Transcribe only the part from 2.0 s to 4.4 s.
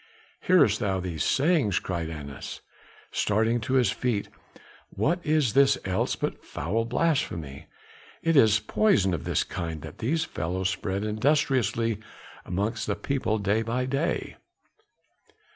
Annas, starting to his feet.